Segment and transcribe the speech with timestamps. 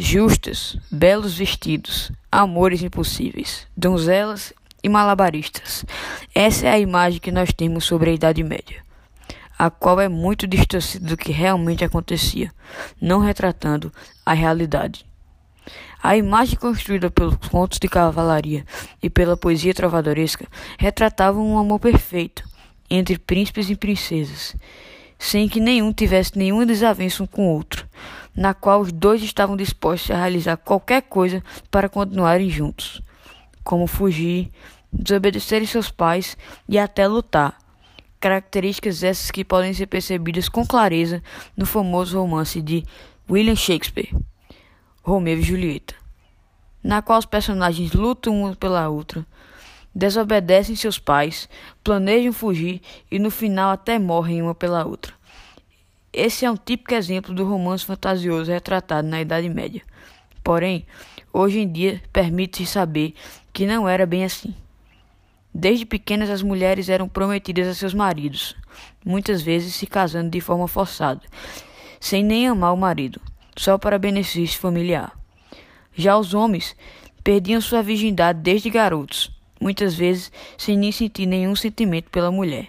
[0.00, 4.52] justas, belos vestidos, amores impossíveis, donzelas
[4.82, 5.84] e malabaristas.
[6.34, 8.82] Essa é a imagem que nós temos sobre a Idade Média,
[9.58, 12.50] a qual é muito distorcida do que realmente acontecia,
[13.00, 13.92] não retratando
[14.24, 15.04] a realidade.
[16.02, 18.64] A imagem construída pelos contos de cavalaria
[19.02, 20.46] e pela poesia trovadoresca
[20.78, 22.42] retratava um amor perfeito
[22.88, 24.56] entre príncipes e princesas,
[25.18, 27.79] sem que nenhum tivesse nenhuma desavença um com o outro,
[28.40, 33.02] na qual os dois estavam dispostos a realizar qualquer coisa para continuarem juntos,
[33.62, 34.50] como fugir,
[34.90, 37.58] desobedecer seus pais e até lutar.
[38.18, 41.22] Características essas que podem ser percebidas com clareza
[41.54, 42.82] no famoso romance de
[43.28, 44.16] William Shakespeare.
[45.02, 45.94] Romeu e Julieta,
[46.82, 49.26] na qual os personagens lutam uma pela outra,
[49.94, 51.46] desobedecem seus pais,
[51.84, 55.19] planejam fugir e no final até morrem uma pela outra.
[56.12, 59.80] Esse é um típico exemplo do romance fantasioso retratado na Idade Média.
[60.42, 60.84] Porém,
[61.32, 63.14] hoje em dia permite-se saber
[63.52, 64.52] que não era bem assim.
[65.54, 68.56] Desde pequenas as mulheres eram prometidas a seus maridos,
[69.04, 71.22] muitas vezes se casando de forma forçada,
[72.00, 73.20] sem nem amar o marido
[73.56, 75.12] só para benefício familiar.
[75.94, 76.74] Já os homens
[77.22, 82.68] perdiam sua virgindade desde garotos, muitas vezes sem nem sentir nenhum sentimento pela mulher.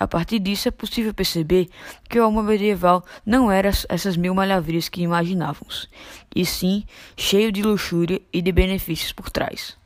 [0.00, 1.68] A partir disso é possível perceber
[2.08, 5.90] que o amor medieval não era essas mil maravilhas que imaginávamos,
[6.34, 9.76] e sim cheio de luxúria e de benefícios por trás.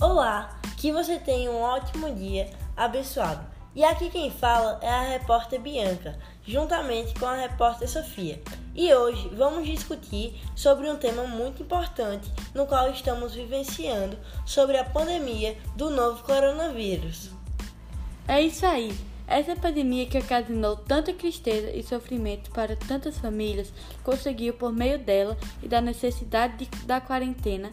[0.00, 3.59] Olá, que você tenha um ótimo dia abençoado.
[3.74, 8.42] E aqui quem fala é a repórter Bianca, juntamente com a repórter Sofia.
[8.74, 14.84] E hoje vamos discutir sobre um tema muito importante no qual estamos vivenciando sobre a
[14.84, 17.30] pandemia do novo coronavírus.
[18.26, 18.92] É isso aí.
[19.28, 25.38] Essa pandemia que ocasionou tanta tristeza e sofrimento para tantas famílias conseguiu, por meio dela
[25.62, 27.70] e da necessidade de, da quarentena,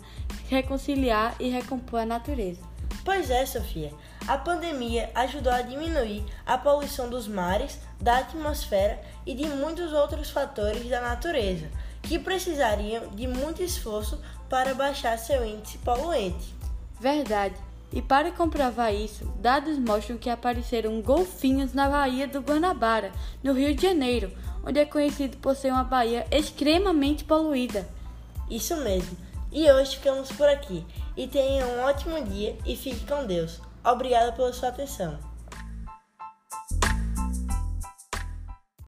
[0.47, 2.61] reconciliar e recompor a natureza.
[3.03, 3.91] Pois é, Sofia.
[4.27, 10.29] A pandemia ajudou a diminuir a poluição dos mares, da atmosfera e de muitos outros
[10.29, 11.69] fatores da natureza,
[12.03, 16.53] que precisariam de muito esforço para baixar seu índice poluente.
[16.99, 17.55] Verdade.
[17.93, 23.73] E para comprovar isso, dados mostram que apareceram golfinhos na Baía do Guanabara, no Rio
[23.73, 24.29] de Janeiro,
[24.65, 27.87] onde é conhecido por ser uma baía extremamente poluída.
[28.49, 29.15] Isso mesmo.
[29.53, 30.85] E hoje ficamos por aqui.
[31.15, 33.61] E tenha um ótimo dia e fique com Deus.
[33.89, 35.17] Obrigada pela sua atenção.